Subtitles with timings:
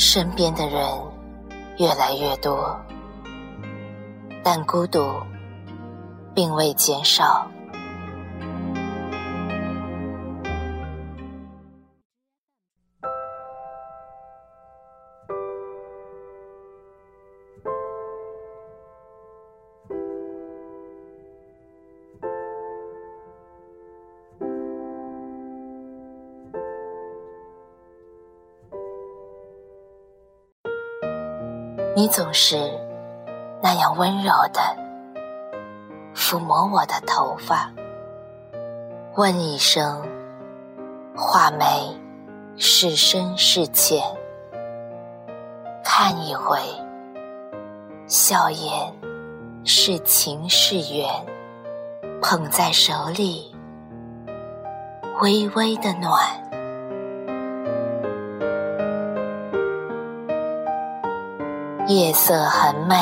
[0.00, 0.82] 身边的人
[1.76, 2.74] 越来越多，
[4.42, 4.98] 但孤独
[6.34, 7.46] 并未减少。
[31.96, 32.56] 你总是
[33.60, 34.60] 那样温柔的
[36.14, 37.68] 抚摸我的头发，
[39.16, 40.00] 问一声：
[41.16, 41.66] 画眉
[42.56, 44.00] 是深是浅？
[45.82, 46.58] 看一回，
[48.06, 48.70] 笑颜
[49.64, 51.08] 是情是缘？
[52.22, 53.52] 捧在手里，
[55.20, 56.39] 微微的暖。
[61.90, 62.94] 夜色很美，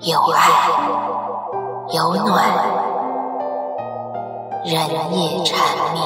[0.00, 0.48] 有爱
[1.92, 2.44] 有暖，
[4.64, 4.74] 人
[5.16, 5.56] 也缠
[5.92, 6.02] 绵。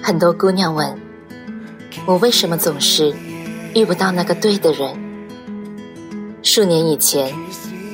[0.00, 0.96] 很多姑娘问
[2.06, 3.12] 我，为什么总是
[3.74, 5.05] 遇不到那个对的人？
[6.56, 7.34] 数年以前，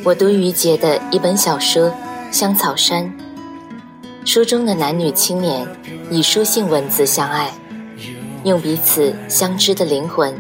[0.05, 1.91] 我读余杰的一本小说
[2.30, 3.05] 《香草山》，
[4.24, 5.66] 书中的男女青年
[6.12, 7.52] 以书信文字相爱，
[8.44, 10.33] 用彼此相知的灵魂，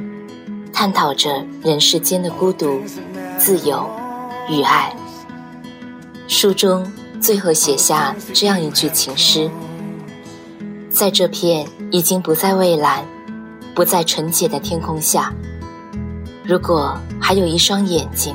[0.72, 2.80] 探讨着人世间的孤独、
[3.38, 3.84] 自由
[4.48, 4.94] 与爱。
[6.28, 9.50] 书中最后写下这样一句情诗：
[10.88, 13.04] 在这片已经不再蔚蓝、
[13.74, 15.34] 不再纯洁的天空下。
[16.44, 18.34] 如果还有一双眼睛，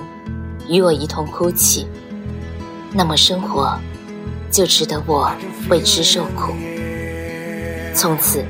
[0.69, 1.85] 与我一同哭泣，
[2.93, 3.77] 那么生活
[4.49, 5.29] 就值得我
[5.69, 6.53] 为之受苦。
[7.93, 8.45] 从此，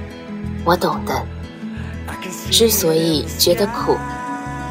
[0.64, 1.26] 我懂得，
[2.52, 3.98] 之所以觉得苦，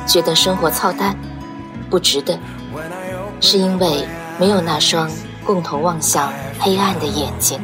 [0.06, 1.16] 觉得生活操蛋，
[1.90, 2.38] 不值得，
[3.40, 4.06] 是因为
[4.38, 5.10] 没有那双
[5.44, 7.60] 共同望向黑暗的眼睛。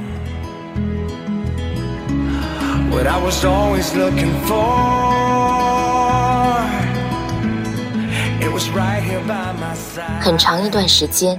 [10.20, 11.38] 很长一段时间，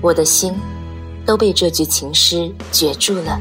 [0.00, 0.54] 我的心
[1.24, 3.38] 都被这句情诗攫住了，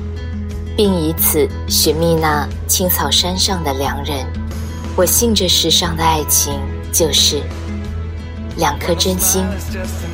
[0.76, 4.26] 并以此寻觅那青草山上的良人。
[4.96, 6.60] 我信这世上的爱情
[6.92, 7.42] 就是
[8.58, 9.44] 两颗真心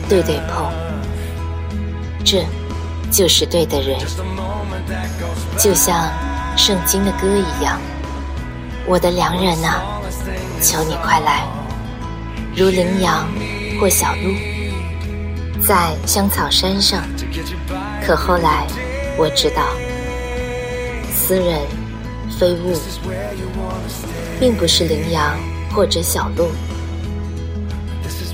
[0.09, 0.71] 对对碰，
[2.23, 2.43] 这
[3.11, 3.99] 就是对的人。
[5.57, 6.09] 就像
[6.57, 7.79] 圣经的歌一样，
[8.87, 10.01] 我的良人啊，
[10.61, 11.45] 求你快来，
[12.55, 13.27] 如羚羊。
[13.79, 14.31] 或小鹿，
[15.59, 17.01] 在香草山上。
[17.99, 18.67] 可后来
[19.17, 19.69] 我知道，
[21.11, 21.61] 斯人
[22.29, 22.75] 非物，
[24.39, 25.35] 并不是羚羊
[25.73, 26.45] 或者小鹿。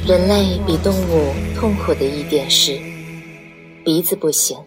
[0.06, 2.78] 人类比动物痛苦的一点是，
[3.86, 4.58] 鼻子不行，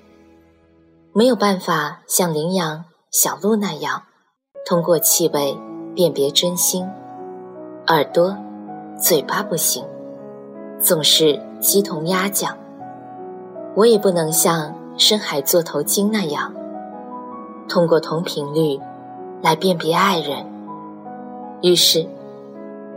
[1.12, 4.04] 没有办法像羚羊、小鹿那样
[4.64, 5.54] 通过气味
[5.94, 6.86] 辨别真心；
[7.88, 8.34] 耳朵、
[9.00, 9.82] 嘴巴不行。
[10.78, 12.54] 总是鸡同鸭讲，
[13.74, 16.52] 我也不能像深海座头鲸那样，
[17.66, 18.78] 通过同频率
[19.40, 20.44] 来辨别爱人。
[21.62, 22.06] 于是，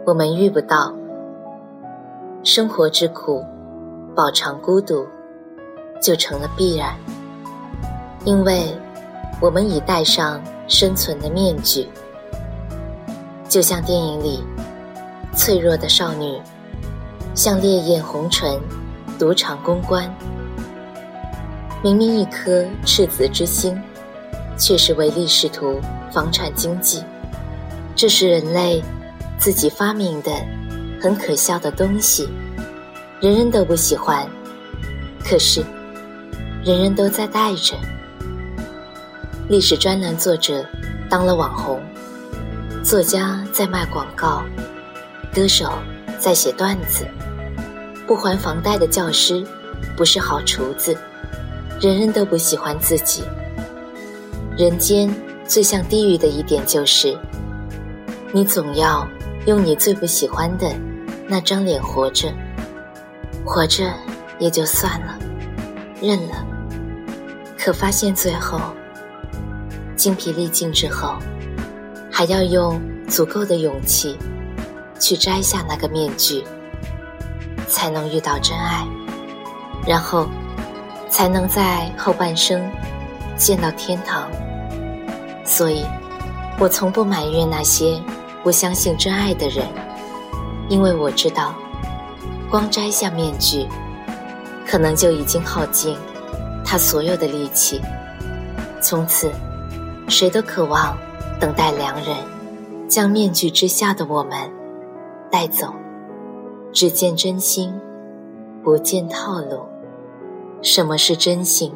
[0.05, 0.93] 我们遇不到。
[2.43, 3.41] 生活之苦，
[4.13, 5.05] 饱尝孤独，
[6.01, 6.93] 就成了必然。
[8.25, 8.65] 因为，
[9.41, 11.87] 我们已戴上生存的面具，
[13.47, 14.43] 就像电影里
[15.35, 16.39] 脆弱的少女。
[17.35, 18.59] 像烈焰红唇，
[19.17, 20.07] 赌场公关。
[21.83, 23.75] 明明一颗赤子之心，
[24.57, 27.03] 却是唯利是图、房产经济。
[27.95, 28.83] 这是人类
[29.37, 30.31] 自己发明的
[31.01, 32.29] 很可笑的东西，
[33.19, 34.27] 人人都不喜欢，
[35.23, 35.63] 可是
[36.63, 37.75] 人人都在带着。
[39.49, 40.65] 历史专栏作者
[41.09, 41.81] 当了网红，
[42.83, 44.41] 作家在卖广告，
[45.33, 45.69] 歌手
[46.19, 47.05] 在写段子。
[48.05, 49.43] 不还房贷的教师，
[49.95, 50.95] 不是好厨子。
[51.81, 53.23] 人人都不喜欢自己。
[54.57, 55.13] 人间
[55.45, 57.17] 最像地狱的一点就是，
[58.31, 59.07] 你总要
[59.45, 60.71] 用你最不喜欢的
[61.27, 62.31] 那张脸活着，
[63.43, 63.91] 活着
[64.37, 65.17] 也就算了，
[66.01, 66.45] 认了。
[67.57, 68.59] 可发现最后，
[69.95, 71.15] 精疲力尽之后，
[72.11, 74.17] 还要用足够的勇气
[75.03, 76.45] 去摘下那个面具，
[77.67, 78.87] 才能遇到真爱，
[79.85, 80.29] 然后
[81.09, 82.71] 才能在后半生
[83.35, 84.31] 见到天堂。
[85.43, 85.83] 所以，
[86.57, 88.01] 我从不埋怨那些
[88.45, 89.67] 不相信真爱的人，
[90.69, 91.53] 因为我知道，
[92.49, 93.67] 光摘下面具，
[94.65, 95.97] 可能就已经耗尽
[96.63, 97.81] 他所有的力气。
[98.81, 99.29] 从此，
[100.07, 100.97] 谁都渴望
[101.41, 102.15] 等待良人
[102.87, 104.49] 将面具之下的我们
[105.33, 105.73] 带走，
[106.71, 107.73] 只见真心，
[108.63, 109.61] 不见套路。
[110.61, 111.71] 什么是真心？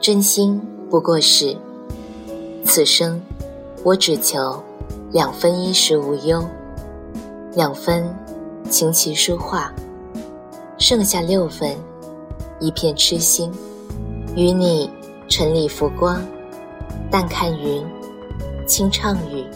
[0.00, 0.60] 真心
[0.90, 1.56] 不过是。
[2.64, 3.22] 此生，
[3.84, 4.60] 我只求
[5.12, 6.44] 两分衣食无忧，
[7.54, 8.12] 两分
[8.68, 9.72] 琴棋书画，
[10.76, 11.76] 剩下六分
[12.58, 13.52] 一片痴心，
[14.34, 14.90] 与你
[15.28, 16.20] 晨里浮光，
[17.08, 17.86] 淡看云，
[18.66, 19.46] 轻唱雨，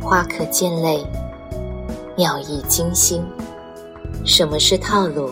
[0.00, 1.06] 花可见泪，
[2.16, 3.24] 妙意惊心。
[4.24, 5.30] 什么是套路？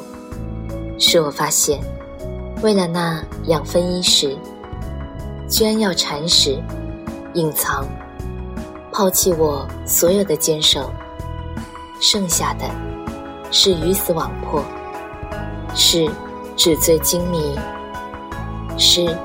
[0.98, 1.80] 是我发现，
[2.62, 4.36] 为了那两分衣食，
[5.48, 6.62] 居然要蚕食。
[7.34, 7.86] 隐藏，
[8.92, 10.90] 抛弃我所有的坚守，
[11.98, 12.66] 剩下的，
[13.50, 14.62] 是鱼死网破，
[15.74, 16.10] 是
[16.56, 17.58] 纸醉金迷，
[18.76, 19.16] 是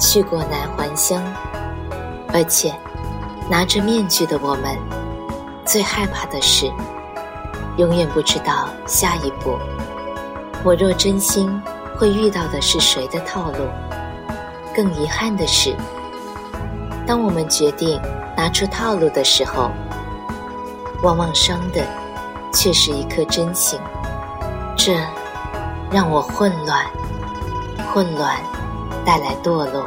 [0.00, 1.22] 去过难还乡。
[2.32, 2.74] 而且，
[3.48, 4.76] 拿着面具的我们，
[5.64, 6.68] 最害怕的是，
[7.76, 9.58] 永远不知道下一步，
[10.62, 11.60] 我若真心
[11.98, 13.66] 会遇到的是谁的套路。
[14.74, 15.74] 更遗憾的是。
[17.06, 18.00] 当我们决定
[18.36, 19.70] 拿出套路的时候，
[21.02, 21.84] 往往伤的
[22.52, 23.78] 却是一颗真心。
[24.76, 24.94] 这
[25.90, 26.86] 让我混乱，
[27.92, 28.36] 混乱
[29.04, 29.84] 带来堕落，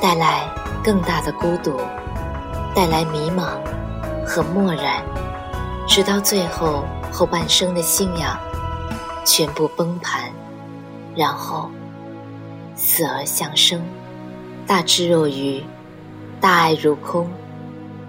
[0.00, 0.48] 带来
[0.82, 1.78] 更大的孤独，
[2.74, 3.50] 带来迷茫
[4.26, 5.02] 和漠然，
[5.86, 8.38] 直到最后后半生的信仰
[9.24, 10.30] 全部崩盘，
[11.14, 11.70] 然后
[12.74, 13.80] 死而向生，
[14.66, 15.62] 大智若愚。
[16.38, 17.30] 大爱如空，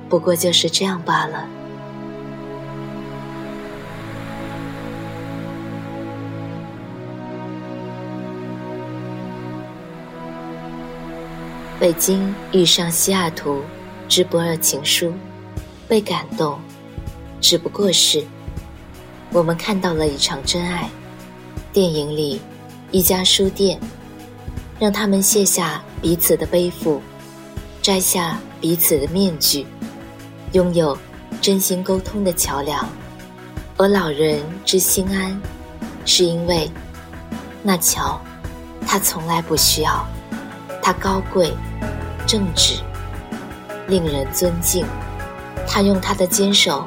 [0.10, 1.48] 不过就是这样罢了。
[11.80, 13.62] 北京遇上西雅图
[14.10, 15.14] 之博尔情书，
[15.88, 16.60] 被感动，
[17.40, 18.26] 只不过是
[19.32, 20.90] 我们看到了一场真爱。
[21.74, 22.42] 电影里，
[22.92, 23.80] 一家书店，
[24.80, 27.02] 让他们卸下彼此的背负。
[27.82, 29.66] 摘下彼此的面具，
[30.52, 30.98] 拥有
[31.40, 32.88] 真心沟通的桥梁。
[33.78, 35.40] 而老人之心安，
[36.04, 36.70] 是因为
[37.64, 38.20] 那桥，
[38.86, 40.06] 他从来不需要。
[40.82, 41.54] 他高贵、
[42.26, 42.82] 正直，
[43.88, 44.86] 令人尊敬。
[45.68, 46.86] 他用他的坚守，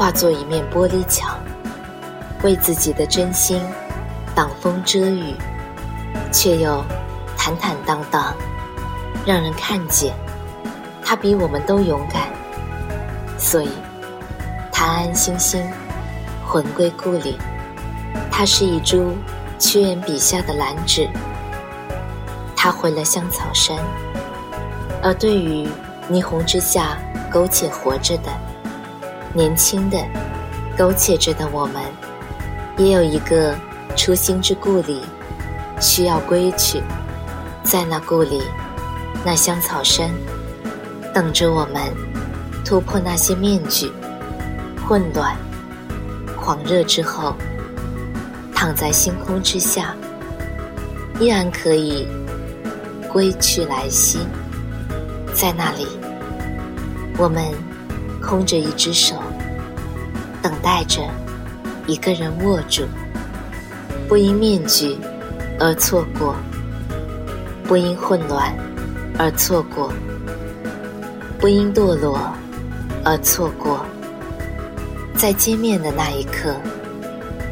[0.00, 1.38] 化作一面玻璃墙，
[2.42, 3.62] 为自己的真心
[4.34, 5.34] 挡风遮雨，
[6.32, 6.82] 却又
[7.36, 8.34] 坦坦荡荡。
[9.26, 10.14] 让人看见，
[11.04, 12.30] 他比我们都勇敢，
[13.38, 13.68] 所以，
[14.72, 15.62] 他安安心心，
[16.46, 17.36] 魂归故里。
[18.30, 19.14] 他是一株
[19.58, 21.10] 屈原笔下的兰芷，
[22.56, 23.76] 他回了香草山。
[25.02, 25.68] 而对于
[26.10, 26.96] 霓虹之下
[27.30, 28.30] 苟且活着的、
[29.32, 29.98] 年轻的、
[30.76, 31.82] 苟且着的我们，
[32.76, 33.54] 也有一个
[33.96, 35.02] 初心之故里，
[35.80, 36.82] 需要归去，
[37.62, 38.42] 在那故里。
[39.22, 40.10] 那香草山，
[41.12, 41.82] 等着我们
[42.64, 43.92] 突破那些面具，
[44.88, 45.36] 混乱、
[46.40, 47.34] 狂热之后，
[48.54, 49.94] 躺在星空之下，
[51.20, 52.08] 依然可以
[53.12, 54.20] 归去来兮。
[55.34, 55.86] 在那里，
[57.18, 57.44] 我们
[58.20, 59.16] 空着一只手，
[60.42, 61.02] 等待着
[61.86, 62.84] 一个人握住，
[64.08, 64.96] 不因面具
[65.58, 66.34] 而错过，
[67.64, 68.54] 不因混乱。
[69.18, 69.92] 而错过，
[71.38, 72.18] 不因堕落
[73.04, 73.84] 而错过。
[75.14, 76.54] 在见面的那一刻，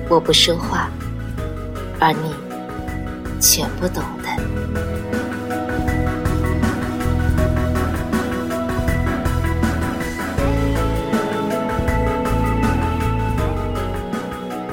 [0.09, 0.89] 我不说话，
[2.01, 2.35] 而你
[3.39, 4.88] 全不懂的。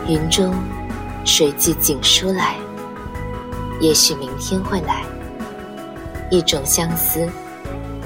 [0.08, 0.54] 云中
[1.26, 2.56] 水寄锦书来，
[3.80, 5.04] 也许明天会来。
[6.30, 7.28] 一种相思，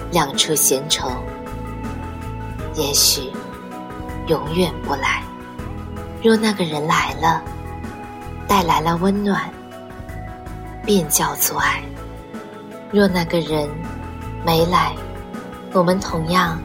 [0.09, 1.09] 两处闲愁，
[2.75, 3.29] 也许
[4.27, 5.21] 永远不来。
[6.23, 7.43] 若那个人来了，
[8.47, 9.49] 带来了温暖，
[10.85, 11.81] 便叫做爱；
[12.93, 13.69] 若那个人
[14.45, 14.95] 没来，
[15.73, 16.57] 我们同样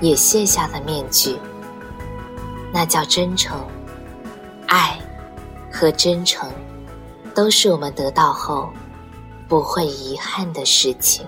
[0.00, 1.38] 也卸下了面具，
[2.72, 3.56] 那叫真诚。
[4.70, 4.96] 爱
[5.72, 6.48] 和真诚，
[7.34, 8.72] 都是我们得到后
[9.48, 11.26] 不会遗憾的事情。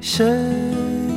[0.00, 0.73] 深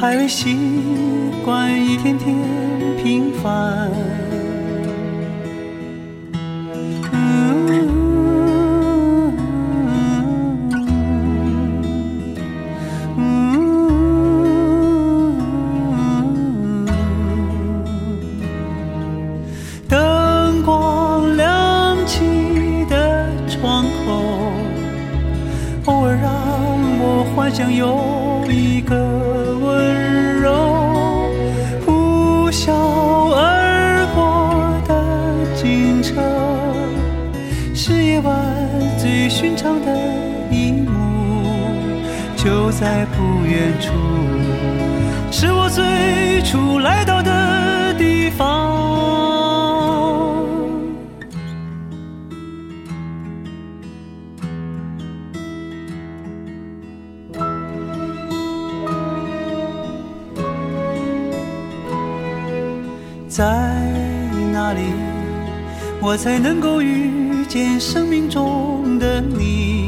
[0.00, 0.56] 还未习
[1.44, 2.36] 惯一天天
[3.02, 4.27] 平凡。
[42.38, 43.92] 就在不远处，
[45.32, 48.78] 是我最初来到的地方。
[63.28, 63.44] 在
[64.52, 64.80] 哪里，
[66.00, 68.98] 我才能够遇见生命中？
[68.98, 69.87] 的你，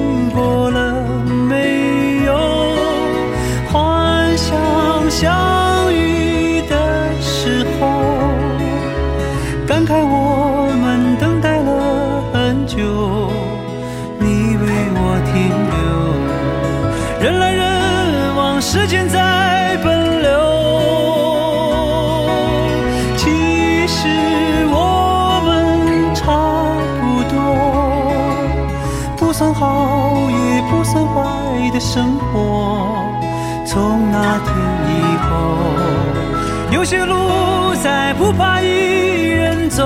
[18.71, 20.31] 时间在奔流。
[23.17, 24.07] 其实
[24.71, 26.23] 我们差
[27.01, 27.35] 不多，
[29.17, 29.53] 不算。
[29.53, 32.95] 好也不算坏的生活，
[33.65, 34.55] 从那天
[34.87, 35.29] 以后，
[36.71, 39.83] 有些路再不怕一人走。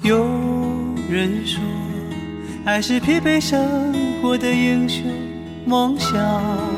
[0.00, 0.24] 有
[1.10, 1.60] 人说，
[2.64, 3.92] 还是疲惫生
[4.22, 5.04] 活的英雄
[5.66, 6.73] 梦想。